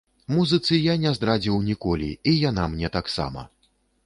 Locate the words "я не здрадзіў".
0.91-1.59